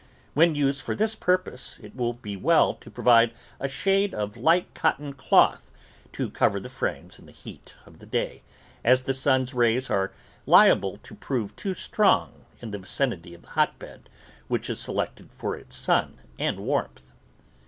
When 0.33 0.55
used 0.55 0.81
for 0.81 0.95
this 0.95 1.13
purpose, 1.13 1.77
it 1.83 1.95
will 1.95 2.13
be 2.13 2.35
well 2.35 2.73
to 2.73 2.89
provide 2.89 3.33
a 3.59 3.69
shade 3.69 4.15
of 4.15 4.35
light 4.35 4.73
cotton 4.73 5.13
cloth 5.13 5.69
to 6.13 6.31
cover 6.31 6.59
the 6.59 6.71
frames 6.73 7.19
in 7.19 7.27
the 7.27 7.31
heat 7.31 7.75
of 7.85 7.99
the 7.99 8.07
day, 8.07 8.41
as 8.83 9.03
the 9.03 9.13
sun's 9.13 9.53
rays 9.53 9.91
are 9.91 10.11
liable 10.47 10.97
to 11.03 11.13
prove 11.13 11.55
too 11.55 11.75
strong 11.75 12.45
in 12.61 12.71
the 12.71 12.79
vicinity 12.79 13.35
of 13.35 13.43
the 13.43 13.49
hotbed, 13.49 14.09
which 14.47 14.71
is 14.71 14.79
selected 14.79 15.31
for 15.31 15.55
its 15.55 15.75
sun 15.75 16.17
and 16.39 16.61
warmth. 16.61 17.11